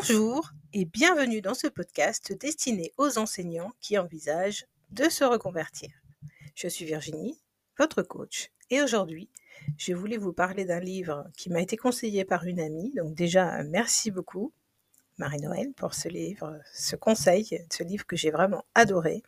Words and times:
Bonjour 0.00 0.52
et 0.72 0.86
bienvenue 0.86 1.42
dans 1.42 1.52
ce 1.52 1.66
podcast 1.66 2.32
destiné 2.32 2.94
aux 2.96 3.18
enseignants 3.18 3.70
qui 3.82 3.98
envisagent 3.98 4.64
de 4.92 5.10
se 5.10 5.24
reconvertir. 5.24 5.90
Je 6.54 6.68
suis 6.68 6.86
Virginie, 6.86 7.38
votre 7.78 8.00
coach, 8.00 8.50
et 8.70 8.80
aujourd'hui, 8.80 9.28
je 9.76 9.92
voulais 9.92 10.16
vous 10.16 10.32
parler 10.32 10.64
d'un 10.64 10.80
livre 10.80 11.26
qui 11.36 11.50
m'a 11.50 11.60
été 11.60 11.76
conseillé 11.76 12.24
par 12.24 12.46
une 12.46 12.60
amie. 12.60 12.94
Donc 12.96 13.14
déjà, 13.14 13.62
merci 13.64 14.10
beaucoup, 14.10 14.54
Marie-Noël, 15.18 15.74
pour 15.74 15.92
ce 15.92 16.08
livre, 16.08 16.58
ce 16.72 16.96
conseil, 16.96 17.62
ce 17.70 17.82
livre 17.82 18.06
que 18.06 18.16
j'ai 18.16 18.30
vraiment 18.30 18.64
adoré. 18.74 19.22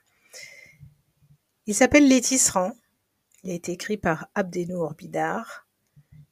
Il 1.67 1.75
s'appelle 1.75 2.09
Les 2.09 2.23
Tisserands. 2.23 2.73
Il 3.45 3.51
a 3.51 3.55
été 3.55 3.73
écrit 3.73 3.99
par 3.99 4.29
Abdenour 4.35 4.95
Bidar. 4.95 5.67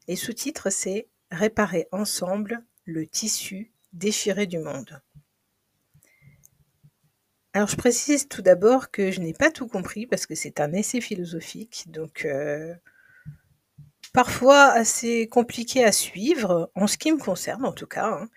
Les 0.09 0.16
sous-titres, 0.16 0.70
c'est 0.70 1.09
Réparer 1.30 1.88
ensemble 1.93 2.65
le 2.87 3.07
tissu 3.07 3.70
déchiré 3.93 4.47
du 4.47 4.59
monde. 4.59 5.01
Alors 7.53 7.69
je 7.69 7.77
précise 7.77 8.29
tout 8.29 8.43
d'abord 8.43 8.91
que 8.91 9.11
je 9.11 9.21
n'ai 9.21 9.33
pas 9.33 9.51
tout 9.51 9.67
compris 9.67 10.07
parce 10.07 10.27
que 10.27 10.37
c'est 10.37 10.61
un 10.61 10.73
essai 10.73 11.01
philosophique, 11.01 11.87
donc 11.89 12.25
euh, 12.25 12.75
parfois 14.12 14.67
assez 14.67 15.27
compliqué 15.29 15.84
à 15.84 15.91
suivre, 15.91 16.71
en 16.77 16.87
ce 16.87 16.97
qui 16.97 17.12
me 17.12 17.19
concerne 17.19 17.65
en 17.65 17.73
tout 17.73 17.89
cas. 17.89 18.07
Hein. 18.07 18.29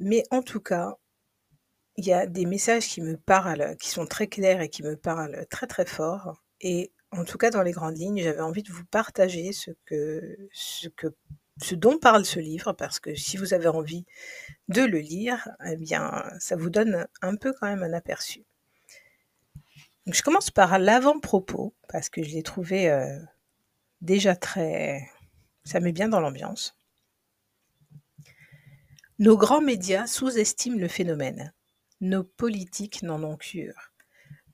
Mais 0.00 0.22
en 0.30 0.42
tout 0.42 0.60
cas, 0.60 0.96
il 1.96 2.06
y 2.06 2.12
a 2.12 2.26
des 2.26 2.46
messages 2.46 2.86
qui 2.88 3.02
me 3.02 3.16
parlent, 3.16 3.76
qui 3.78 3.90
sont 3.90 4.06
très 4.06 4.28
clairs 4.28 4.60
et 4.62 4.68
qui 4.68 4.82
me 4.82 4.96
parlent 4.96 5.46
très 5.50 5.66
très 5.66 5.86
fort. 5.86 6.42
Et 6.60 6.92
en 7.12 7.24
tout 7.24 7.38
cas, 7.38 7.50
dans 7.50 7.62
les 7.62 7.72
grandes 7.72 7.98
lignes, 7.98 8.22
j'avais 8.22 8.40
envie 8.40 8.62
de 8.62 8.72
vous 8.72 8.84
partager 8.86 9.52
ce 9.52 9.70
que 9.84 10.36
ce 11.60 11.74
dont 11.74 11.98
parle 11.98 12.24
ce 12.24 12.40
livre, 12.40 12.72
parce 12.72 12.98
que 12.98 13.14
si 13.14 13.36
vous 13.36 13.54
avez 13.54 13.68
envie 13.68 14.04
de 14.68 14.82
le 14.82 14.98
lire, 14.98 15.48
eh 15.64 15.76
bien, 15.76 16.24
ça 16.38 16.56
vous 16.56 16.70
donne 16.70 17.06
un 17.22 17.36
peu 17.36 17.52
quand 17.52 17.66
même 17.66 17.82
un 17.82 17.92
aperçu. 17.92 18.44
je 20.06 20.22
commence 20.22 20.50
par 20.50 20.78
l'avant-propos, 20.78 21.74
parce 21.88 22.08
que 22.08 22.22
je 22.22 22.30
l'ai 22.30 22.42
trouvé 22.42 22.90
euh, 22.90 23.18
déjà 24.00 24.36
très... 24.36 25.08
Ça 25.64 25.80
met 25.80 25.92
bien 25.92 26.08
dans 26.08 26.20
l'ambiance. 26.20 26.76
Nos 29.18 29.36
grands 29.36 29.62
médias 29.62 30.06
sous-estiment 30.06 30.78
le 30.78 30.88
phénomène. 30.88 31.54
Nos 32.00 32.24
politiques 32.24 33.02
n'en 33.02 33.22
ont 33.22 33.36
cure. 33.36 33.92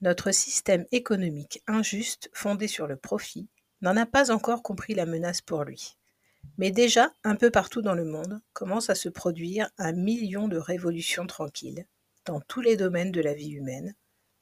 Notre 0.02 0.30
système 0.32 0.86
économique 0.92 1.62
injuste, 1.66 2.30
fondé 2.32 2.68
sur 2.68 2.86
le 2.86 2.96
profit, 2.96 3.48
n'en 3.80 3.96
a 3.96 4.06
pas 4.06 4.30
encore 4.30 4.62
compris 4.62 4.94
la 4.94 5.06
menace 5.06 5.40
pour 5.40 5.64
lui. 5.64 5.96
Mais 6.58 6.70
déjà, 6.70 7.12
un 7.24 7.36
peu 7.36 7.50
partout 7.50 7.82
dans 7.82 7.94
le 7.94 8.04
monde, 8.04 8.40
commence 8.52 8.90
à 8.90 8.94
se 8.94 9.08
produire 9.08 9.70
un 9.78 9.92
million 9.92 10.48
de 10.48 10.58
révolutions 10.58 11.26
tranquilles, 11.26 11.86
dans 12.26 12.40
tous 12.40 12.60
les 12.60 12.76
domaines 12.76 13.12
de 13.12 13.20
la 13.20 13.34
vie 13.34 13.50
humaine, 13.50 13.94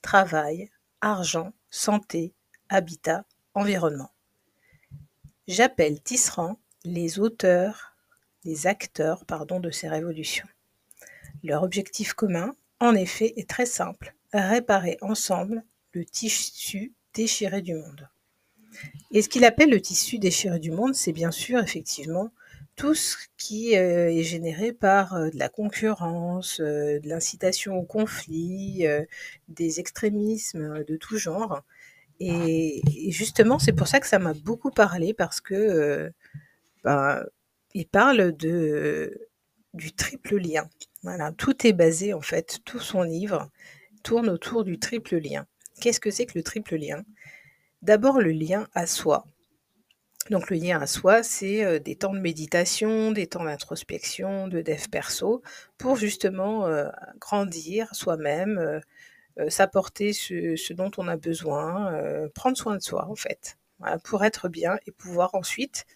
travail, 0.02 0.70
argent, 1.00 1.52
santé, 1.70 2.34
habitat, 2.68 3.24
environnement. 3.54 4.10
J'appelle 5.46 6.02
tisserand 6.02 6.58
les 6.84 7.18
auteurs, 7.18 7.96
les 8.44 8.66
acteurs 8.66 9.24
pardon, 9.24 9.60
de 9.60 9.70
ces 9.70 9.88
révolutions. 9.88 10.48
Leur 11.42 11.62
objectif 11.62 12.14
commun, 12.14 12.54
en 12.80 12.94
effet, 12.94 13.34
est 13.36 13.48
très 13.48 13.66
simple, 13.66 14.14
réparer 14.32 14.98
ensemble 15.00 15.64
le 15.92 16.04
tissu 16.04 16.94
déchiré 17.14 17.62
du 17.62 17.74
monde. 17.74 18.08
Et 19.10 19.22
ce 19.22 19.28
qu'il 19.28 19.44
appelle 19.44 19.70
le 19.70 19.80
tissu 19.80 20.18
déchiré 20.18 20.58
du 20.58 20.70
monde, 20.70 20.94
c'est 20.94 21.12
bien 21.12 21.30
sûr 21.30 21.58
effectivement 21.60 22.30
tout 22.78 22.94
ce 22.94 23.16
qui 23.36 23.76
euh, 23.76 24.08
est 24.08 24.22
généré 24.22 24.72
par 24.72 25.14
euh, 25.14 25.30
de 25.30 25.38
la 25.38 25.48
concurrence, 25.48 26.60
euh, 26.60 27.00
de 27.00 27.08
l'incitation 27.08 27.76
au 27.76 27.82
conflit, 27.82 28.86
des 29.48 29.80
extrémismes 29.80 30.84
de 30.84 30.96
tout 30.96 31.18
genre. 31.18 31.62
Et, 32.20 32.82
justement, 33.10 33.58
c'est 33.58 33.72
pour 33.72 33.88
ça 33.88 34.00
que 34.00 34.06
ça 34.06 34.18
m'a 34.18 34.34
beaucoup 34.34 34.70
parlé 34.70 35.12
parce 35.14 35.40
que 35.40 36.12
ben, 36.84 37.24
parle 37.92 38.32
de 38.36 39.28
du 39.74 39.92
triple 39.92 40.36
lien. 40.38 40.68
Voilà, 41.02 41.32
tout 41.32 41.66
est 41.66 41.72
basé 41.72 42.14
en 42.14 42.20
fait, 42.20 42.58
tout 42.64 42.80
son 42.80 43.02
livre 43.02 43.50
tourne 44.02 44.28
autour 44.28 44.64
du 44.64 44.78
triple 44.78 45.16
lien. 45.18 45.46
Qu'est-ce 45.80 46.00
que 46.00 46.10
c'est 46.10 46.26
que 46.26 46.36
le 46.36 46.42
triple 46.42 46.76
lien? 46.76 47.04
D'abord 47.82 48.20
le 48.20 48.32
lien 48.32 48.66
à 48.74 48.86
soi. 48.86 49.24
Donc 50.30 50.50
le 50.50 50.56
lien 50.56 50.80
à 50.80 50.86
soi, 50.86 51.22
c'est 51.22 51.64
euh, 51.64 51.78
des 51.78 51.96
temps 51.96 52.12
de 52.12 52.18
méditation, 52.18 53.12
des 53.12 53.26
temps 53.26 53.44
d'introspection, 53.44 54.48
de 54.48 54.60
dev 54.60 54.88
perso, 54.90 55.42
pour 55.78 55.96
justement 55.96 56.66
euh, 56.66 56.88
grandir 57.18 57.94
soi-même, 57.94 58.58
euh, 58.58 59.48
s'apporter 59.48 60.12
ce, 60.12 60.72
dont 60.72 60.90
on 60.98 61.06
a 61.06 61.16
besoin, 61.16 61.92
prendre 62.34 62.56
soin 62.56 62.74
de 62.74 62.82
soi 62.82 63.06
en 63.08 63.14
fait, 63.14 63.56
pour 64.02 64.24
être 64.24 64.48
bien 64.48 64.78
et 64.88 64.90
pouvoir 64.90 65.36
ensuite 65.36 65.86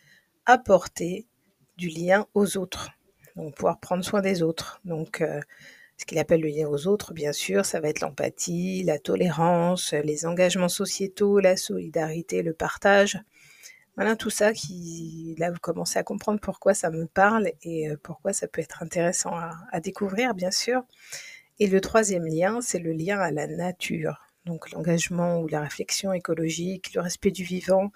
apporter 0.46 1.26
du 1.76 1.88
lien 1.88 2.28
aux 2.34 2.56
autres, 2.56 2.90
donc 3.34 3.56
pouvoir 3.56 3.80
prendre 3.80 4.04
soin 4.04 4.20
des 4.20 4.44
autres. 4.44 4.80
Donc 4.84 5.24
ce 6.02 6.06
qu'il 6.06 6.18
appelle 6.18 6.40
le 6.40 6.48
lien 6.48 6.66
aux 6.66 6.88
autres, 6.88 7.14
bien 7.14 7.32
sûr, 7.32 7.64
ça 7.64 7.78
va 7.78 7.88
être 7.88 8.00
l'empathie, 8.00 8.82
la 8.82 8.98
tolérance, 8.98 9.92
les 9.92 10.26
engagements 10.26 10.68
sociétaux, 10.68 11.38
la 11.38 11.56
solidarité, 11.56 12.42
le 12.42 12.52
partage. 12.52 13.20
Voilà 13.94 14.16
tout 14.16 14.28
ça 14.28 14.52
qui, 14.52 15.36
là, 15.38 15.52
vous 15.52 15.60
commencez 15.60 16.00
à 16.00 16.02
comprendre 16.02 16.40
pourquoi 16.40 16.74
ça 16.74 16.90
me 16.90 17.06
parle 17.06 17.52
et 17.62 17.88
euh, 17.88 17.96
pourquoi 18.02 18.32
ça 18.32 18.48
peut 18.48 18.60
être 18.60 18.82
intéressant 18.82 19.30
à, 19.30 19.78
découvrir, 19.78 20.34
bien 20.34 20.50
sûr. 20.50 20.82
Et 21.60 21.68
le 21.68 21.80
troisième 21.80 22.26
lien, 22.26 22.60
c'est 22.60 22.80
le 22.80 22.92
lien 22.92 23.20
à 23.20 23.30
la 23.30 23.46
nature. 23.46 24.26
Donc 24.44 24.72
l'engagement 24.72 25.38
ou 25.38 25.46
la 25.46 25.60
réflexion 25.60 26.12
écologique, 26.12 26.94
le 26.94 27.00
respect 27.00 27.30
du 27.30 27.44
vivant, 27.44 27.92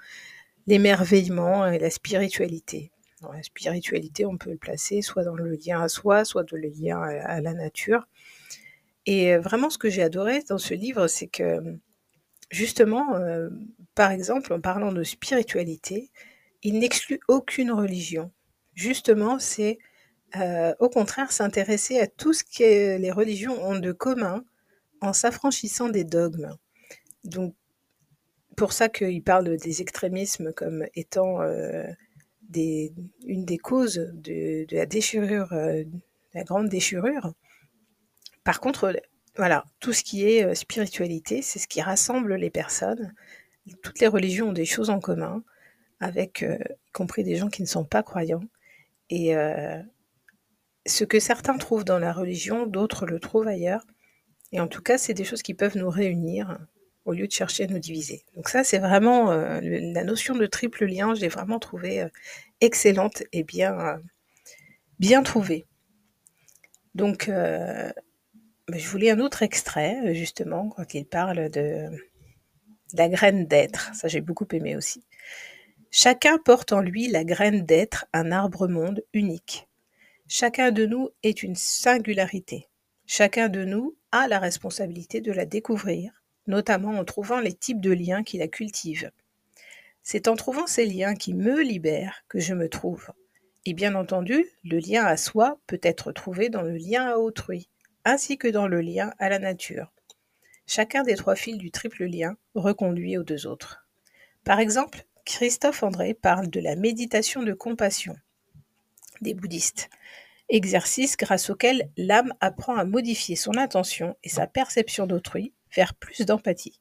l'émerveillement 0.68 1.66
et 1.66 1.80
la 1.80 1.90
spiritualité. 1.90 2.92
La 3.32 3.42
spiritualité, 3.42 4.26
on 4.26 4.36
peut 4.36 4.50
le 4.50 4.56
placer 4.56 5.02
soit 5.02 5.24
dans 5.24 5.34
le 5.34 5.50
lien 5.50 5.80
à 5.80 5.88
soi, 5.88 6.24
soit 6.24 6.44
dans 6.44 6.56
le 6.56 6.68
lien 6.68 7.00
à, 7.00 7.40
la 7.40 7.54
nature. 7.54 8.06
Et 9.06 9.34
euh, 9.34 9.40
vraiment, 9.40 9.70
ce 9.70 9.78
que 9.78 9.88
j'ai 9.88 10.02
adoré 10.02 10.42
dans 10.48 10.58
ce 10.58 10.74
livre, 10.74 11.06
c'est 11.06 11.28
que 11.28 11.78
justement, 12.50 13.16
euh, 13.16 13.48
par 13.94 14.10
exemple, 14.10 14.52
en 14.52 14.60
parlant 14.60 14.92
de 14.92 15.02
spiritualité, 15.02 16.10
il 16.62 16.78
n'exclut 16.78 17.20
aucune 17.28 17.70
religion. 17.72 18.32
Justement, 18.74 19.38
c'est 19.38 19.78
euh, 20.36 20.74
au 20.80 20.88
contraire 20.88 21.32
s'intéresser 21.32 22.00
à 22.00 22.06
tout 22.06 22.32
ce 22.32 22.44
que 22.44 22.98
les 22.98 23.12
religions 23.12 23.62
ont 23.62 23.78
de 23.78 23.92
commun 23.92 24.44
en 25.00 25.12
s'affranchissant 25.12 25.88
des 25.88 26.04
dogmes. 26.04 26.56
Donc, 27.24 27.54
pour 28.56 28.72
ça 28.72 28.88
qu'il 28.88 29.22
parle 29.22 29.56
des 29.56 29.82
extrémismes 29.82 30.52
comme 30.52 30.86
étant 30.94 31.42
une 32.54 33.44
des 33.44 33.58
causes 33.58 34.10
de, 34.14 34.66
la 34.70 34.86
déchirure, 34.86 35.52
euh, 35.52 35.84
la 36.34 36.44
grande 36.44 36.68
déchirure. 36.68 37.32
Par 38.44 38.60
contre, 38.60 38.94
voilà, 39.36 39.64
tout 39.80 39.92
ce 39.92 40.02
qui 40.02 40.28
est 40.28 40.44
euh, 40.44 40.54
spiritualité, 40.54 41.42
c'est 41.42 41.58
ce 41.58 41.68
qui 41.68 41.80
rassemble 41.80 42.34
les 42.34 42.50
personnes. 42.50 43.14
Toutes 43.82 44.00
les 44.00 44.06
religions 44.06 44.50
ont 44.50 44.52
des 44.52 44.64
choses 44.64 44.90
en 44.90 45.00
commun, 45.00 45.42
avec 46.00 46.42
euh, 46.42 46.58
y 46.88 46.92
compris 46.92 47.24
des 47.24 47.36
gens 47.36 47.48
qui 47.48 47.62
ne 47.62 47.66
sont 47.66 47.84
pas 47.84 48.02
croyants. 48.02 48.44
Et 49.08 49.34
ce 50.84 51.04
que 51.04 51.20
certains 51.20 51.56
trouvent 51.58 51.84
dans 51.84 52.00
la 52.00 52.12
religion, 52.12 52.66
d'autres 52.66 53.06
le 53.06 53.20
trouvent 53.20 53.46
ailleurs. 53.46 53.86
Et 54.50 54.58
en 54.58 54.66
tout 54.66 54.82
cas, 54.82 54.98
c'est 54.98 55.14
des 55.14 55.22
choses 55.22 55.42
qui 55.42 55.54
peuvent 55.54 55.76
nous 55.76 55.88
réunir 55.88 56.58
au 57.06 57.12
lieu 57.12 57.26
de 57.26 57.32
chercher 57.32 57.64
à 57.64 57.66
nous 57.68 57.78
diviser. 57.78 58.24
Donc 58.34 58.48
ça, 58.48 58.64
c'est 58.64 58.78
vraiment 58.78 59.30
la 59.30 60.04
notion 60.04 60.34
de 60.34 60.44
triple 60.46 60.84
lien, 60.84 61.14
je 61.14 61.20
l'ai 61.20 61.28
vraiment 61.28 61.58
trouvée 61.58 62.02
euh, 62.02 62.08
excellente 62.60 63.22
et 63.32 63.44
bien, 63.44 63.78
euh, 63.78 63.98
bien 64.98 65.22
trouvée. 65.22 65.66
Donc, 66.94 67.26
ben, 67.28 67.92
je 68.72 68.88
voulais 68.88 69.10
un 69.10 69.20
autre 69.20 69.42
extrait, 69.42 70.14
justement, 70.14 70.70
quand 70.70 70.94
il 70.94 71.04
parle 71.04 71.50
de, 71.50 71.90
de 72.92 72.98
la 72.98 73.08
graine 73.08 73.46
d'être. 73.46 73.94
Ça, 73.94 74.08
j'ai 74.08 74.20
beaucoup 74.20 74.46
aimé 74.52 74.76
aussi. 74.76 75.04
Chacun 75.90 76.38
porte 76.38 76.72
en 76.72 76.80
lui 76.80 77.08
la 77.08 77.24
graine 77.24 77.64
d'être, 77.64 78.06
un 78.12 78.32
arbre-monde 78.32 79.02
unique. 79.12 79.68
Chacun 80.28 80.70
de 80.70 80.86
nous 80.86 81.10
est 81.22 81.42
une 81.42 81.54
singularité. 81.54 82.68
Chacun 83.06 83.48
de 83.48 83.64
nous 83.64 83.96
a 84.10 84.26
la 84.26 84.38
responsabilité 84.38 85.20
de 85.20 85.32
la 85.32 85.46
découvrir, 85.46 86.24
notamment 86.46 86.98
en 86.98 87.04
trouvant 87.04 87.40
les 87.40 87.52
types 87.52 87.80
de 87.80 87.92
liens 87.92 88.24
qui 88.24 88.38
la 88.38 88.48
cultivent. 88.48 89.10
C'est 90.08 90.28
en 90.28 90.36
trouvant 90.36 90.68
ces 90.68 90.86
liens 90.86 91.16
qui 91.16 91.34
me 91.34 91.62
libèrent 91.62 92.22
que 92.28 92.38
je 92.38 92.54
me 92.54 92.68
trouve. 92.68 93.10
Et 93.64 93.74
bien 93.74 93.96
entendu, 93.96 94.46
le 94.62 94.78
lien 94.78 95.04
à 95.04 95.16
soi 95.16 95.58
peut 95.66 95.80
être 95.82 96.12
trouvé 96.12 96.48
dans 96.48 96.62
le 96.62 96.76
lien 96.76 97.08
à 97.08 97.16
autrui, 97.16 97.68
ainsi 98.04 98.38
que 98.38 98.46
dans 98.46 98.68
le 98.68 98.80
lien 98.82 99.12
à 99.18 99.28
la 99.28 99.40
nature. 99.40 99.92
Chacun 100.64 101.02
des 101.02 101.16
trois 101.16 101.34
fils 101.34 101.58
du 101.58 101.72
triple 101.72 102.04
lien 102.04 102.36
reconduit 102.54 103.18
aux 103.18 103.24
deux 103.24 103.48
autres. 103.48 103.84
Par 104.44 104.60
exemple, 104.60 105.04
Christophe 105.24 105.82
André 105.82 106.14
parle 106.14 106.50
de 106.50 106.60
la 106.60 106.76
méditation 106.76 107.42
de 107.42 107.52
compassion 107.52 108.14
des 109.22 109.34
bouddhistes. 109.34 109.90
exercice 110.48 111.16
grâce 111.16 111.50
auquel 111.50 111.90
l'âme 111.96 112.32
apprend 112.38 112.76
à 112.76 112.84
modifier 112.84 113.34
son 113.34 113.56
intention 113.56 114.16
et 114.22 114.28
sa 114.28 114.46
perception 114.46 115.08
d'autrui 115.08 115.52
vers 115.74 115.94
plus 115.94 116.24
d'empathie. 116.24 116.78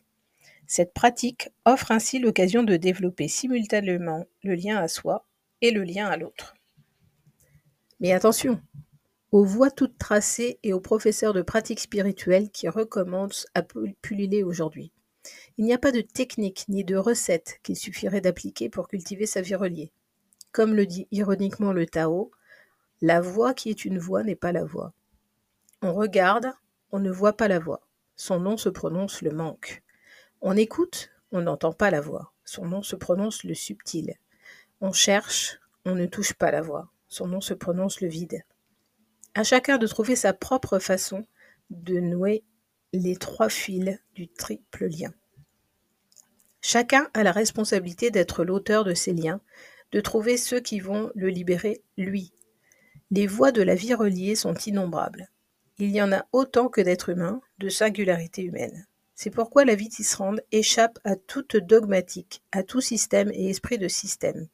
Cette 0.67 0.93
pratique 0.93 1.49
offre 1.65 1.91
ainsi 1.91 2.19
l'occasion 2.19 2.63
de 2.63 2.75
développer 2.75 3.27
simultanément 3.27 4.25
le 4.43 4.55
lien 4.55 4.77
à 4.77 4.87
soi 4.87 5.25
et 5.61 5.71
le 5.71 5.83
lien 5.83 6.07
à 6.07 6.17
l'autre. 6.17 6.55
Mais 7.99 8.11
attention, 8.11 8.59
aux 9.31 9.43
voies 9.43 9.71
toutes 9.71 9.97
tracées 9.97 10.59
et 10.63 10.73
aux 10.73 10.79
professeurs 10.79 11.33
de 11.33 11.41
pratique 11.41 11.79
spirituelle 11.79 12.49
qui 12.49 12.67
recommencent 12.67 13.47
à 13.53 13.63
pulluler 14.01 14.43
aujourd'hui. 14.43 14.91
Il 15.57 15.65
n'y 15.65 15.73
a 15.73 15.77
pas 15.77 15.91
de 15.91 16.01
technique 16.01 16.65
ni 16.67 16.83
de 16.83 16.95
recette 16.95 17.59
qu'il 17.63 17.75
suffirait 17.75 18.21
d'appliquer 18.21 18.69
pour 18.69 18.87
cultiver 18.87 19.25
sa 19.25 19.41
vie 19.41 19.55
reliée. 19.55 19.91
Comme 20.51 20.73
le 20.73 20.85
dit 20.85 21.07
ironiquement 21.11 21.73
le 21.73 21.85
Tao, 21.85 22.31
la 23.01 23.21
voix 23.21 23.53
qui 23.53 23.69
est 23.69 23.85
une 23.85 23.99
voix 23.99 24.23
n'est 24.23 24.35
pas 24.35 24.51
la 24.51 24.63
voix. 24.63 24.93
On 25.81 25.93
regarde, 25.93 26.51
on 26.91 26.99
ne 26.99 27.11
voit 27.11 27.35
pas 27.35 27.47
la 27.47 27.59
voix. 27.59 27.81
Son 28.15 28.39
nom 28.39 28.57
se 28.57 28.69
prononce 28.69 29.21
le 29.21 29.31
manque. 29.31 29.83
On 30.41 30.57
écoute, 30.57 31.11
on 31.31 31.41
n'entend 31.41 31.73
pas 31.73 31.91
la 31.91 32.01
voix. 32.01 32.33
Son 32.43 32.65
nom 32.65 32.83
se 32.83 32.95
prononce 32.95 33.43
le 33.43 33.55
subtil. 33.55 34.15
On 34.81 34.91
cherche, 34.91 35.59
on 35.85 35.95
ne 35.95 36.05
touche 36.05 36.33
pas 36.33 36.51
la 36.51 36.61
voix. 36.61 36.91
Son 37.07 37.27
nom 37.27 37.41
se 37.41 37.53
prononce 37.53 38.01
le 38.01 38.07
vide. 38.07 38.43
À 39.33 39.43
chacun 39.43 39.77
de 39.77 39.87
trouver 39.87 40.15
sa 40.15 40.33
propre 40.33 40.79
façon 40.79 41.25
de 41.69 41.99
nouer 41.99 42.43
les 42.93 43.15
trois 43.15 43.49
fils 43.49 43.99
du 44.13 44.27
triple 44.27 44.85
lien. 44.85 45.13
Chacun 46.61 47.09
a 47.13 47.23
la 47.23 47.31
responsabilité 47.31 48.11
d'être 48.11 48.43
l'auteur 48.43 48.83
de 48.83 48.93
ces 48.93 49.13
liens, 49.13 49.41
de 49.91 50.01
trouver 50.01 50.37
ceux 50.37 50.59
qui 50.59 50.79
vont 50.79 51.11
le 51.15 51.29
libérer 51.29 51.83
lui. 51.97 52.33
Les 53.11 53.27
voies 53.27 53.51
de 53.51 53.61
la 53.61 53.75
vie 53.75 53.93
reliée 53.93 54.35
sont 54.35 54.55
innombrables. 54.55 55.29
Il 55.77 55.91
y 55.91 56.01
en 56.01 56.11
a 56.11 56.25
autant 56.31 56.69
que 56.69 56.81
d'êtres 56.81 57.09
humains, 57.09 57.41
de 57.59 57.69
singularité 57.69 58.41
humaine. 58.41 58.87
C'est 59.15 59.29
pourquoi 59.29 59.63
la 59.63 59.75
vie 59.75 59.89
tisserande 59.89 60.41
échappe 60.51 60.99
à 61.05 61.15
toute 61.15 61.55
dogmatique, 61.55 62.43
à 62.51 62.63
tout 62.63 62.81
système 62.81 63.31
et 63.31 63.49
esprit 63.49 63.77
de 63.77 63.87
système. 63.87 64.47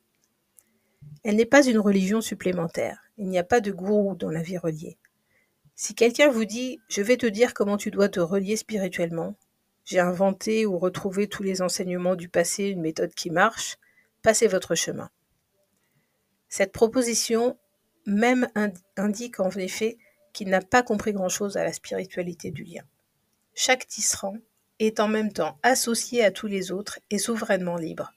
Elle 1.24 1.36
n'est 1.36 1.46
pas 1.46 1.66
une 1.66 1.80
religion 1.80 2.22
supplémentaire. 2.22 3.02
Il 3.18 3.28
n'y 3.28 3.40
a 3.40 3.44
pas 3.44 3.60
de 3.60 3.72
gourou 3.72 4.16
dans 4.16 4.30
la 4.30 4.44
vie 4.44 4.60
reliée. 4.60 4.98
Si 5.76 5.96
quelqu'un 5.96 6.30
vous 6.30 6.46
dit 6.46 6.80
Je 6.90 7.02
vais 7.02 7.18
te 7.18 7.26
dire 7.26 7.56
comment 7.56 7.78
tu 7.78 7.90
dois 7.90 8.08
te 8.08 8.20
relier 8.20 8.56
spirituellement, 8.56 9.36
j'ai 9.84 10.00
inventé 10.00 10.68
ou 10.68 10.78
retrouvé 10.78 11.28
tous 11.28 11.42
les 11.42 11.64
enseignements 11.64 12.16
du 12.16 12.30
passé, 12.30 12.66
une 12.66 12.82
méthode 12.82 13.14
qui 13.16 13.32
marche, 13.32 13.78
passez 14.22 14.48
votre 14.48 14.76
chemin. 14.76 15.10
Cette 16.50 16.72
proposition 16.72 17.58
même 18.06 18.48
indique 18.96 19.40
en 19.40 19.50
effet 19.52 19.98
qu'il 20.34 20.50
n'a 20.50 20.62
pas 20.62 20.84
compris 20.84 21.14
grand-chose 21.14 21.58
à 21.58 21.64
la 21.64 21.74
spiritualité 21.74 22.52
du 22.52 22.64
lien. 22.64 22.84
Chaque 23.54 23.88
tisserand 23.88 24.38
est 24.86 25.00
en 25.00 25.08
même 25.08 25.32
temps 25.32 25.58
associé 25.64 26.24
à 26.24 26.32
tous 26.32 26.48
les 26.48 26.72
autres 26.72 27.00
et 27.10 27.18
souverainement 27.18 27.78
libre. 27.78 28.14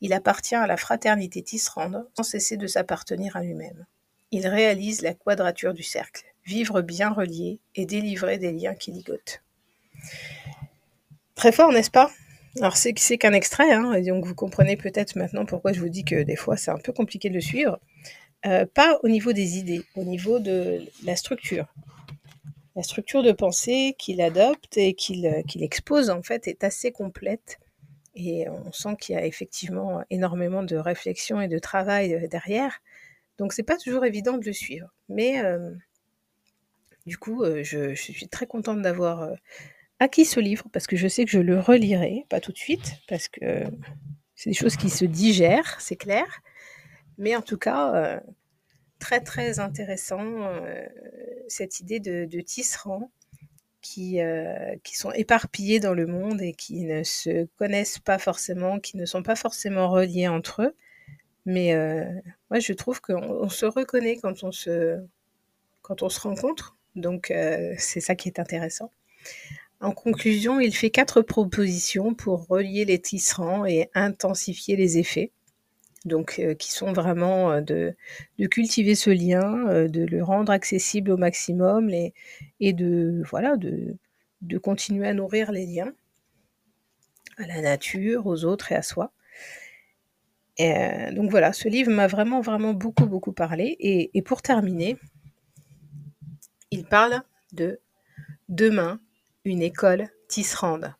Il 0.00 0.12
appartient 0.12 0.54
à 0.54 0.66
la 0.66 0.76
fraternité 0.76 1.42
tisserande 1.42 2.06
sans 2.16 2.22
cesser 2.22 2.56
de 2.56 2.66
s'appartenir 2.66 3.36
à 3.36 3.42
lui-même. 3.42 3.86
Il 4.30 4.46
réalise 4.46 5.02
la 5.02 5.14
quadrature 5.14 5.74
du 5.74 5.82
cercle, 5.82 6.24
vivre 6.44 6.82
bien 6.82 7.10
relié 7.10 7.60
et 7.74 7.86
délivrer 7.86 8.38
des 8.38 8.52
liens 8.52 8.74
qui 8.74 8.92
ligotent. 8.92 9.42
Très 11.34 11.52
fort, 11.52 11.72
n'est-ce 11.72 11.90
pas? 11.90 12.10
Alors 12.60 12.76
c'est, 12.76 12.94
qu'un 12.94 13.34
extrait, 13.34 13.70
hein, 13.72 13.92
et 13.92 14.02
donc 14.02 14.24
vous 14.24 14.34
comprenez 14.34 14.76
peut-être 14.76 15.16
maintenant 15.16 15.44
pourquoi 15.44 15.74
je 15.74 15.80
vous 15.80 15.90
dis 15.90 16.04
que 16.04 16.22
des 16.22 16.36
fois 16.36 16.56
c'est 16.56 16.70
un 16.70 16.78
peu 16.78 16.92
compliqué 16.92 17.28
de 17.28 17.40
suivre. 17.40 17.78
Euh, 18.46 18.64
pas 18.64 18.98
au 19.02 19.08
niveau 19.08 19.32
des 19.32 19.58
idées, 19.58 19.84
au 19.94 20.04
niveau 20.04 20.38
de 20.38 20.80
la 21.04 21.16
structure. 21.16 21.66
La 22.76 22.82
structure 22.82 23.22
de 23.22 23.32
pensée 23.32 23.96
qu'il 23.98 24.20
adopte 24.20 24.76
et 24.76 24.94
qu'il, 24.94 25.42
qu'il 25.48 25.62
expose 25.62 26.10
en 26.10 26.22
fait 26.22 26.46
est 26.46 26.62
assez 26.62 26.92
complète 26.92 27.58
et 28.16 28.48
on 28.48 28.72
sent 28.72 28.96
qu'il 28.98 29.14
y 29.14 29.18
a 29.18 29.26
effectivement 29.26 30.02
énormément 30.10 30.62
de 30.62 30.76
réflexion 30.76 31.40
et 31.40 31.48
de 31.48 31.58
travail 31.58 32.14
euh, 32.14 32.26
derrière. 32.26 32.80
Donc 33.38 33.52
c'est 33.52 33.62
pas 33.62 33.76
toujours 33.76 34.04
évident 34.06 34.38
de 34.38 34.44
le 34.44 34.54
suivre. 34.54 34.88
Mais 35.08 35.44
euh, 35.44 35.70
du 37.04 37.18
coup, 37.18 37.44
euh, 37.44 37.62
je, 37.62 37.94
suis 37.94 38.28
très 38.28 38.46
contente 38.46 38.80
d'avoir 38.80 39.30
acquis 40.00 40.24
ce 40.24 40.40
livre 40.40 40.66
parce 40.72 40.86
que 40.86 40.96
je 40.96 41.08
sais 41.08 41.26
que 41.26 41.30
je 41.30 41.38
le 41.38 41.60
relirai, 41.60 42.24
pas 42.30 42.40
tout 42.40 42.52
de 42.52 42.58
suite, 42.58 42.94
parce 43.06 43.28
que 43.28 43.64
c'est 44.34 44.50
des 44.50 44.56
choses 44.56 44.76
qui 44.76 44.88
se 44.88 45.04
digèrent, 45.04 45.78
c'est 45.80 45.96
clair. 45.96 46.40
Mais 47.18 47.36
en 47.36 47.42
tout 47.42 47.58
cas, 47.58 48.20
très 48.98 49.20
très 49.20 49.58
intéressant 49.60 50.50
cette 51.48 51.80
idée 51.80 52.00
de, 52.00 52.24
de 52.24 52.40
tisserand 52.40 53.10
qui, 53.86 54.20
euh, 54.20 54.74
qui 54.82 54.96
sont 54.96 55.12
éparpillés 55.12 55.78
dans 55.78 55.94
le 55.94 56.06
monde 56.06 56.42
et 56.42 56.52
qui 56.54 56.82
ne 56.84 57.04
se 57.04 57.46
connaissent 57.56 58.00
pas 58.00 58.18
forcément, 58.18 58.80
qui 58.80 58.96
ne 58.96 59.06
sont 59.06 59.22
pas 59.22 59.36
forcément 59.36 59.88
reliés 59.88 60.26
entre 60.26 60.62
eux. 60.62 60.74
Mais 61.44 61.72
euh, 61.72 62.04
moi, 62.50 62.58
je 62.58 62.72
trouve 62.72 63.00
qu'on 63.00 63.48
se 63.48 63.64
reconnaît 63.64 64.16
quand 64.16 64.42
on 64.42 64.50
se, 64.50 64.98
quand 65.82 66.02
on 66.02 66.08
se 66.08 66.18
rencontre. 66.18 66.76
Donc, 66.96 67.30
euh, 67.30 67.74
c'est 67.78 68.00
ça 68.00 68.16
qui 68.16 68.28
est 68.28 68.40
intéressant. 68.40 68.90
En 69.80 69.92
conclusion, 69.92 70.58
il 70.58 70.74
fait 70.74 70.90
quatre 70.90 71.22
propositions 71.22 72.14
pour 72.14 72.48
relier 72.48 72.84
les 72.84 72.98
tisserands 72.98 73.66
et 73.66 73.88
intensifier 73.94 74.74
les 74.74 74.98
effets 74.98 75.30
donc 76.06 76.38
euh, 76.38 76.54
qui 76.54 76.72
sont 76.72 76.92
vraiment 76.92 77.50
euh, 77.52 77.60
de, 77.60 77.94
cultiver 78.46 78.94
ce 78.94 79.10
lien, 79.10 79.68
euh, 79.68 79.88
de 79.88 80.04
le 80.04 80.22
rendre 80.22 80.52
accessible 80.52 81.10
au 81.10 81.16
maximum 81.16 81.90
et, 81.90 82.14
et 82.60 82.72
de 82.72 83.22
voilà 83.28 83.56
de, 83.56 83.96
continuer 84.62 85.08
à 85.08 85.12
nourrir 85.12 85.52
les 85.52 85.66
liens 85.66 85.92
à 87.36 87.46
la 87.46 87.60
nature, 87.60 88.26
aux 88.26 88.44
autres 88.44 88.72
et 88.72 88.76
à 88.76 88.82
soi. 88.82 89.12
donc 90.58 91.30
voilà, 91.30 91.52
ce 91.52 91.68
livre 91.68 91.90
m'a 91.90 92.06
vraiment 92.06 92.40
vraiment 92.40 92.72
beaucoup 92.72 93.06
beaucoup 93.06 93.32
parlé 93.32 93.76
et, 93.80 94.22
pour 94.22 94.40
terminer, 94.40 94.96
il 96.70 96.84
parle 96.86 97.22
de 97.52 97.80
demain 98.48 99.00
une 99.44 99.62
école 99.62 100.08
tisserande. 100.28 100.94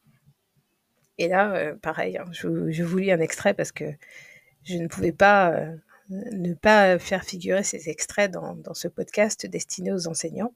Et 1.19 1.29
là, 1.29 1.75
pareil, 1.81 2.19
hein, 2.19 2.27
je, 2.33 2.83
vous 2.83 2.99
lis 2.99 3.13
un 3.13 3.21
extrait 3.21 3.55
parce 3.55 3.73
que 3.73 3.87
je 4.67 4.77
ne 4.77 4.89
pouvais 4.89 5.13
pas 5.13 5.53
euh, 5.53 5.77
ne 6.09 6.55
pas 6.55 6.99
faire 6.99 7.25
figurer 7.25 7.63
ces 7.63 7.89
extraits 7.89 8.31
dans, 8.31 8.55
dans 8.55 8.75
ce 8.75 8.89
podcast 8.89 9.47
destiné 9.47 9.93
aux 9.93 10.07
enseignants. 10.07 10.55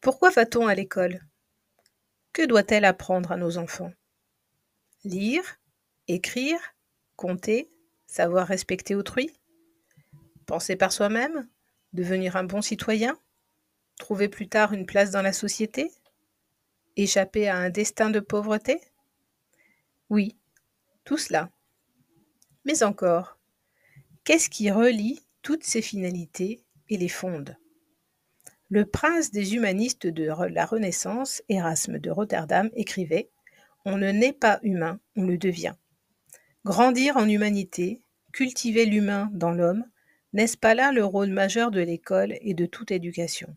Pourquoi 0.00 0.30
va-t-on 0.30 0.66
à 0.66 0.74
l'école? 0.74 1.20
Que 2.32 2.46
doit-elle 2.46 2.84
apprendre 2.84 3.32
à 3.32 3.36
nos 3.36 3.58
enfants? 3.58 3.92
Lire, 5.04 5.58
écrire, 6.06 6.58
compter, 7.16 7.70
savoir 8.06 8.46
respecter 8.46 8.94
autrui? 8.94 9.32
Penser 10.46 10.76
par 10.76 10.92
soi-même? 10.92 11.48
Devenir 11.92 12.36
un 12.36 12.44
bon 12.44 12.62
citoyen? 12.62 13.18
Trouver 13.98 14.28
plus 14.28 14.48
tard 14.48 14.72
une 14.72 14.86
place 14.86 15.10
dans 15.10 15.22
la 15.22 15.32
société? 15.32 15.90
Échapper 16.96 17.48
à 17.48 17.56
un 17.56 17.70
destin 17.70 18.10
de 18.10 18.20
pauvreté? 18.20 18.80
Oui, 20.10 20.38
tout 21.04 21.18
cela. 21.18 21.50
Mais 22.64 22.82
encore, 22.82 23.38
qu'est-ce 24.24 24.50
qui 24.50 24.70
relie 24.70 25.20
toutes 25.42 25.64
ces 25.64 25.82
finalités 25.82 26.62
et 26.88 26.96
les 26.96 27.08
fonde? 27.08 27.56
Le 28.70 28.84
prince 28.84 29.30
des 29.30 29.54
humanistes 29.54 30.06
de 30.06 30.24
la 30.24 30.66
Renaissance, 30.66 31.42
Erasme 31.48 31.98
de 31.98 32.10
Rotterdam, 32.10 32.68
écrivait 32.74 33.30
On 33.86 33.96
ne 33.96 34.10
naît 34.10 34.34
pas 34.34 34.60
humain, 34.62 35.00
on 35.16 35.22
le 35.24 35.38
devient. 35.38 35.74
Grandir 36.66 37.16
en 37.16 37.26
humanité, 37.26 38.02
cultiver 38.32 38.84
l'humain 38.84 39.30
dans 39.32 39.52
l'homme, 39.52 39.84
n'est-ce 40.34 40.58
pas 40.58 40.74
là 40.74 40.92
le 40.92 41.04
rôle 41.04 41.30
majeur 41.30 41.70
de 41.70 41.80
l'école 41.80 42.36
et 42.42 42.52
de 42.52 42.66
toute 42.66 42.90
éducation, 42.90 43.56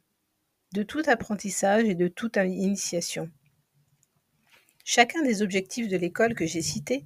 de 0.74 0.84
tout 0.84 1.03
apprentissage 1.08 1.84
et 1.84 1.96
de 1.96 2.08
toute 2.08 2.38
initiation? 2.38 3.29
Chacun 4.86 5.22
des 5.24 5.41
objectifs 5.41 5.89
de 5.89 5.98
l'école 5.98 6.36
que 6.36 6.46
j'ai 6.46 6.62
cités 6.62 7.05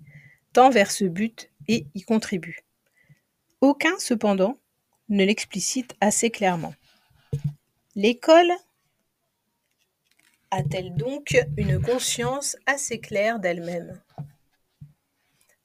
tend 0.53 0.69
vers 0.69 0.91
ce 0.91 1.05
but 1.05 1.49
et 1.67 1.87
y 1.95 2.01
contribue. 2.03 2.59
Aucun, 3.61 3.97
cependant, 3.99 4.59
ne 5.09 5.23
l'explicite 5.23 5.95
assez 6.01 6.29
clairement. 6.29 6.73
L'école 7.95 8.51
a-t-elle 10.51 10.93
donc 10.95 11.37
une 11.57 11.81
conscience 11.81 12.57
assez 12.65 12.99
claire 12.99 13.39
d'elle-même, 13.39 13.99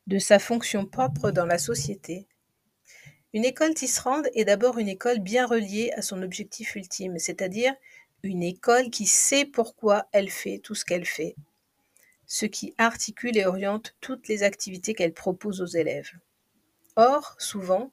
de 0.07 0.19
sa 0.19 0.39
fonction 0.39 0.87
propre 0.87 1.31
dans 1.31 1.47
la 1.47 1.59
société? 1.59 2.27
Une 3.33 3.45
école 3.45 3.75
tisserande 3.75 4.29
est 4.35 4.45
d'abord 4.45 4.79
une 4.79 4.89
école 4.89 5.21
bien 5.21 5.47
reliée 5.47 5.93
à 5.97 6.03
son 6.03 6.23
objectif 6.23 6.75
ultime, 6.75 7.19
c'est-à-dire 7.19 7.75
une 8.23 8.43
école 8.43 8.91
qui 8.91 9.07
sait 9.07 9.45
pourquoi 9.45 10.09
elle 10.13 10.31
fait 10.31 10.59
tout 10.59 10.75
ce 10.75 10.85
qu'elle 10.85 11.07
fait 11.07 11.37
ce 12.33 12.47
qui 12.47 12.75
articule 12.79 13.37
et 13.37 13.45
oriente 13.45 13.97
toutes 14.01 14.29
les 14.29 14.45
activités 14.45 14.95
qu'elle 14.95 15.13
propose 15.13 15.61
aux 15.61 15.67
élèves. 15.67 16.13
Or, 16.95 17.35
souvent, 17.39 17.91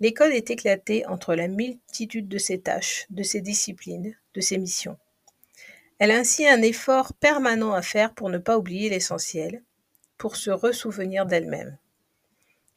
l'école 0.00 0.32
est 0.32 0.50
éclatée 0.50 1.06
entre 1.06 1.36
la 1.36 1.46
multitude 1.46 2.26
de 2.26 2.36
ses 2.36 2.60
tâches, 2.60 3.06
de 3.10 3.22
ses 3.22 3.40
disciplines, 3.40 4.16
de 4.34 4.40
ses 4.40 4.58
missions. 4.58 4.98
Elle 6.00 6.10
a 6.10 6.18
ainsi 6.18 6.48
un 6.48 6.62
effort 6.62 7.12
permanent 7.12 7.74
à 7.74 7.80
faire 7.80 8.12
pour 8.12 8.28
ne 8.28 8.38
pas 8.38 8.58
oublier 8.58 8.90
l'essentiel, 8.90 9.62
pour 10.18 10.34
se 10.34 10.50
ressouvenir 10.50 11.24
d'elle-même. 11.24 11.78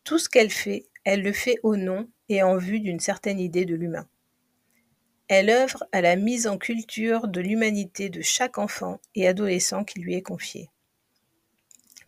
Tout 0.04 0.20
ce 0.20 0.30
qu'elle 0.30 0.51
fait, 0.51 0.86
elle 1.06 1.24
le 1.24 1.34
fait 1.34 1.58
au 1.63 1.75
nom 1.75 2.08
et 2.30 2.44
en 2.44 2.56
vue 2.56 2.82
d'une 2.82 3.00
certaine 3.00 3.39
idée 3.39 3.66
de 3.66 3.74
l'humain. 3.74 4.08
Elle 5.28 5.50
œuvre 5.50 5.84
à 5.92 6.01
la 6.01 6.16
mise 6.16 6.46
en 6.46 6.60
culture 6.60 7.28
de 7.28 7.42
l'humanité 7.42 8.10
de 8.10 8.22
chaque 8.22 8.60
enfant 8.60 9.01
et 9.16 9.28
adolescent 9.28 9.84
qui 9.84 10.01
lui 10.01 10.13
est 10.13 10.22
confié. 10.22 10.70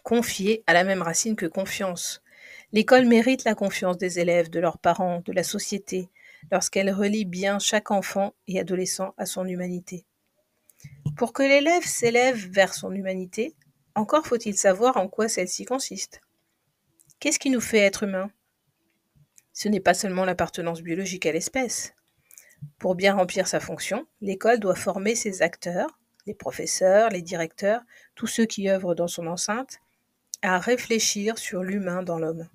Confié 0.03 0.63
à 0.67 0.73
la 0.73 0.83
même 0.83 1.01
racine 1.01 1.35
que 1.35 1.45
confiance. 1.45 2.21
L'école 2.71 3.05
mérite 3.05 3.43
la 3.43 3.55
confiance 3.55 3.97
des 3.97 4.19
élèves, 4.19 4.49
de 4.49 4.59
leurs 4.59 4.77
parents, 4.77 5.21
de 5.25 5.31
la 5.31 5.43
société, 5.43 6.09
lorsqu'elle 6.51 6.91
relie 6.91 7.25
bien 7.25 7.59
chaque 7.59 7.91
enfant 7.91 8.33
et 8.47 8.59
adolescent 8.59 9.13
à 9.17 9.25
son 9.25 9.45
humanité. 9.45 10.05
Pour 11.17 11.33
que 11.33 11.43
l'élève 11.43 11.85
s'élève 11.85 12.47
vers 12.49 12.73
son 12.73 12.93
humanité, 12.93 13.55
encore 13.93 14.25
faut-il 14.25 14.57
savoir 14.57 14.97
en 14.97 15.07
quoi 15.07 15.27
celle-ci 15.27 15.65
consiste. 15.65 16.21
Qu'est-ce 17.19 17.39
qui 17.39 17.49
nous 17.49 17.61
fait 17.61 17.79
être 17.79 18.03
humains 18.03 18.31
Ce 19.53 19.67
n'est 19.67 19.79
pas 19.79 19.93
seulement 19.93 20.25
l'appartenance 20.25 20.81
biologique 20.81 21.25
à 21.25 21.31
l'espèce. 21.31 21.93
Pour 22.79 22.95
bien 22.95 23.15
remplir 23.15 23.47
sa 23.47 23.59
fonction, 23.59 24.07
l'école 24.21 24.59
doit 24.59 24.75
former 24.75 25.15
ses 25.15 25.41
acteurs, 25.41 25.99
les 26.25 26.33
professeurs, 26.33 27.09
les 27.09 27.21
directeurs, 27.21 27.81
tous 28.15 28.27
ceux 28.27 28.45
qui 28.45 28.69
œuvrent 28.69 28.95
dans 28.95 29.07
son 29.07 29.27
enceinte, 29.27 29.79
à 30.41 30.57
réfléchir 30.59 31.37
sur 31.37 31.63
l'humain 31.63 32.01
dans 32.03 32.17
l'homme. 32.17 32.47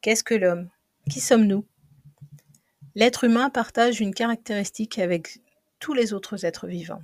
Qu'est-ce 0.00 0.24
que 0.24 0.34
l'homme? 0.34 0.70
Qui 1.08 1.20
sommes-nous? 1.20 1.64
L'être 2.94 3.24
humain 3.24 3.50
partage 3.50 4.00
une 4.00 4.14
caractéristique 4.14 4.98
avec 4.98 5.40
tous 5.78 5.94
les 5.94 6.12
autres 6.12 6.44
êtres 6.44 6.66
vivants. 6.66 7.02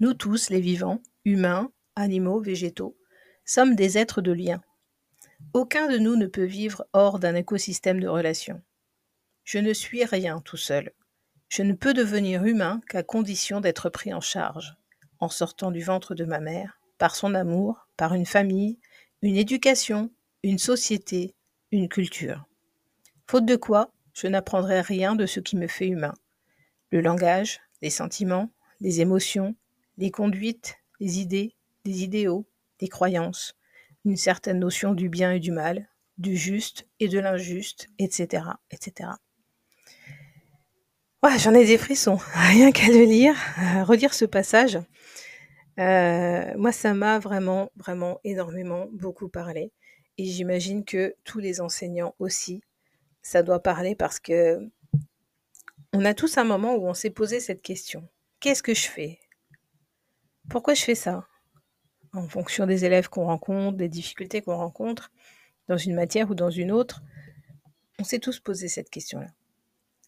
Nous 0.00 0.14
tous, 0.14 0.50
les 0.50 0.60
vivants, 0.60 1.00
humains, 1.24 1.70
animaux, 1.94 2.40
végétaux, 2.40 2.96
sommes 3.44 3.74
des 3.74 3.96
êtres 3.98 4.22
de 4.22 4.32
lien. 4.32 4.60
Aucun 5.52 5.88
de 5.88 5.98
nous 5.98 6.16
ne 6.16 6.26
peut 6.26 6.44
vivre 6.44 6.86
hors 6.92 7.18
d'un 7.18 7.34
écosystème 7.34 8.00
de 8.00 8.08
relations. 8.08 8.62
Je 9.44 9.58
ne 9.58 9.72
suis 9.72 10.04
rien 10.04 10.40
tout 10.40 10.56
seul. 10.56 10.92
Je 11.48 11.62
ne 11.62 11.72
peux 11.72 11.94
devenir 11.94 12.44
humain 12.44 12.80
qu'à 12.88 13.02
condition 13.02 13.60
d'être 13.60 13.88
pris 13.88 14.12
en 14.12 14.20
charge, 14.20 14.76
en 15.20 15.28
sortant 15.28 15.70
du 15.70 15.80
ventre 15.80 16.14
de 16.14 16.24
ma 16.24 16.40
mère, 16.40 16.77
par 16.98 17.16
son 17.16 17.34
amour, 17.34 17.86
par 17.96 18.14
une 18.14 18.26
famille, 18.26 18.78
une 19.22 19.36
éducation, 19.36 20.10
une 20.42 20.58
société, 20.58 21.34
une 21.72 21.88
culture. 21.88 22.44
Faute 23.26 23.46
de 23.46 23.56
quoi, 23.56 23.92
je 24.14 24.26
n'apprendrai 24.26 24.80
rien 24.80 25.14
de 25.14 25.26
ce 25.26 25.40
qui 25.40 25.56
me 25.56 25.66
fait 25.66 25.88
humain. 25.88 26.14
Le 26.90 27.00
langage, 27.00 27.60
les 27.82 27.90
sentiments, 27.90 28.50
les 28.80 29.00
émotions, 29.00 29.54
les 29.96 30.10
conduites, 30.10 30.76
les 31.00 31.20
idées, 31.20 31.54
les 31.84 32.02
idéaux, 32.02 32.46
les 32.80 32.88
croyances, 32.88 33.56
une 34.04 34.16
certaine 34.16 34.58
notion 34.58 34.94
du 34.94 35.08
bien 35.08 35.32
et 35.32 35.40
du 35.40 35.50
mal, 35.50 35.88
du 36.16 36.36
juste 36.36 36.86
et 37.00 37.08
de 37.08 37.18
l'injuste, 37.18 37.88
etc., 37.98 38.44
etc. 38.70 39.10
J'en 41.36 41.54
ai 41.54 41.64
des 41.64 41.78
frissons, 41.78 42.18
rien 42.34 42.72
qu'à 42.72 42.88
le 42.88 43.04
lire, 43.04 43.36
à 43.56 43.84
relire 43.84 44.14
ce 44.14 44.24
passage. 44.24 44.78
Euh, 45.78 46.54
moi, 46.56 46.72
ça 46.72 46.94
m'a 46.94 47.18
vraiment, 47.18 47.70
vraiment 47.76 48.20
énormément 48.24 48.88
beaucoup 48.92 49.28
parlé. 49.28 49.72
Et 50.16 50.24
j'imagine 50.24 50.84
que 50.84 51.14
tous 51.24 51.38
les 51.38 51.60
enseignants 51.60 52.14
aussi, 52.18 52.62
ça 53.22 53.42
doit 53.42 53.62
parler 53.62 53.94
parce 53.94 54.18
que 54.18 54.58
on 55.92 56.04
a 56.04 56.14
tous 56.14 56.36
un 56.36 56.44
moment 56.44 56.74
où 56.74 56.86
on 56.86 56.94
s'est 56.94 57.10
posé 57.10 57.40
cette 57.40 57.62
question. 57.62 58.06
Qu'est-ce 58.40 58.62
que 58.62 58.74
je 58.74 58.88
fais? 58.88 59.20
Pourquoi 60.50 60.74
je 60.74 60.82
fais 60.82 60.94
ça? 60.94 61.26
En 62.12 62.28
fonction 62.28 62.66
des 62.66 62.84
élèves 62.84 63.08
qu'on 63.08 63.26
rencontre, 63.26 63.76
des 63.76 63.88
difficultés 63.88 64.42
qu'on 64.42 64.56
rencontre 64.56 65.10
dans 65.68 65.76
une 65.76 65.94
matière 65.94 66.30
ou 66.30 66.34
dans 66.34 66.50
une 66.50 66.72
autre, 66.72 67.02
on 67.98 68.04
s'est 68.04 68.18
tous 68.18 68.40
posé 68.40 68.68
cette 68.68 68.90
question-là. 68.90 69.28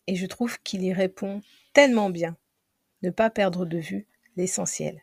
Et 0.07 0.17
je 0.17 0.27
trouve 0.27 0.61
qu'il 0.63 0.83
y 0.83 0.93
répond 0.93 1.43
tellement 1.73 2.11
bien. 2.11 2.37
Ne 3.03 3.11
pas 3.11 3.31
perdre 3.31 3.65
de 3.65 3.79
vue 3.79 4.07
l'essentiel. 4.37 5.03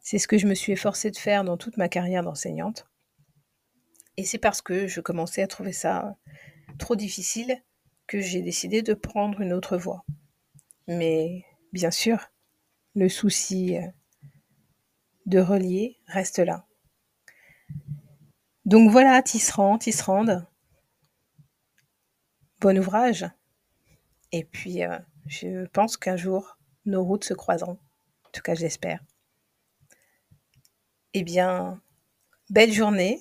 C'est 0.00 0.18
ce 0.18 0.28
que 0.28 0.38
je 0.38 0.46
me 0.46 0.54
suis 0.54 0.72
efforcée 0.72 1.10
de 1.10 1.16
faire 1.16 1.44
dans 1.44 1.56
toute 1.56 1.76
ma 1.76 1.88
carrière 1.88 2.22
d'enseignante. 2.22 2.86
Et 4.16 4.24
c'est 4.24 4.38
parce 4.38 4.62
que 4.62 4.86
je 4.86 5.00
commençais 5.00 5.42
à 5.42 5.46
trouver 5.46 5.72
ça 5.72 6.16
trop 6.78 6.96
difficile 6.96 7.62
que 8.06 8.20
j'ai 8.20 8.42
décidé 8.42 8.82
de 8.82 8.94
prendre 8.94 9.40
une 9.40 9.52
autre 9.52 9.76
voie. 9.76 10.04
Mais 10.86 11.44
bien 11.72 11.90
sûr, 11.90 12.30
le 12.94 13.08
souci 13.08 13.76
euh, 13.76 13.86
de 15.26 15.40
relier 15.40 15.98
reste 16.06 16.38
là. 16.38 16.66
Donc 18.64 18.90
voilà, 18.90 19.22
Tisserand, 19.22 19.78
Tisserand. 19.78 20.46
Bon 22.60 22.78
ouvrage. 22.78 23.26
Et 24.32 24.44
puis, 24.44 24.84
euh, 24.84 24.98
je 25.26 25.66
pense 25.66 25.96
qu'un 25.96 26.16
jour, 26.16 26.58
nos 26.86 27.04
routes 27.04 27.24
se 27.24 27.34
croiseront. 27.34 27.78
En 28.26 28.30
tout 28.32 28.42
cas, 28.42 28.54
j'espère. 28.54 29.00
Eh 31.16 31.22
bien, 31.22 31.80
belle 32.50 32.72
journée. 32.72 33.20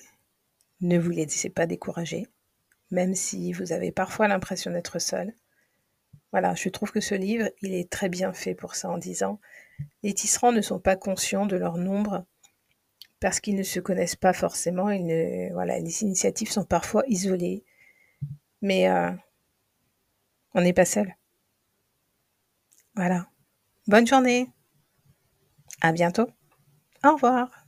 Ne 0.82 0.98
vous 0.98 1.12
laissez 1.12 1.50
pas 1.52 1.68
décourager, 1.68 2.28
même 2.90 3.14
si 3.14 3.54
vous 3.54 3.72
avez 3.72 3.92
parfois 3.92 4.28
l'impression 4.28 4.72
d'être 4.72 4.98
seul. 4.98 5.34
Voilà, 6.32 6.56
je 6.56 6.70
trouve 6.70 6.92
que 6.92 7.00
ce 7.00 7.14
livre, 7.14 7.50
il 7.62 7.76
est 7.76 7.92
très 7.92 8.10
bien 8.10 8.34
fait 8.34 8.56
pour 8.56 8.74
ça 8.74 8.90
en 8.90 8.98
disant 8.98 9.40
les 10.02 10.14
tisserands 10.14 10.52
ne 10.52 10.62
sont 10.62 10.80
pas 10.80 10.96
conscients 10.96 11.46
de 11.46 11.56
leur 11.56 11.78
nombre 11.78 12.26
parce 13.20 13.40
qu'ils 13.40 13.56
ne 13.56 13.64
se 13.64 13.80
connaissent 13.80 14.16
pas 14.16 14.34
forcément. 14.34 14.90
les 14.90 16.04
initiatives 16.04 16.52
sont 16.52 16.66
parfois 16.66 17.04
isolées, 17.08 17.64
mais 18.62 18.90
euh, 18.90 19.12
on 20.56 20.62
n'est 20.62 20.74
pas 20.74 20.86
seul. 20.86 21.16
Voilà. 22.96 23.28
Bonne 23.88 24.08
journée. 24.08 24.50
À 25.82 25.92
bientôt. 25.92 26.28
Au 27.04 27.14
revoir. 27.14 27.63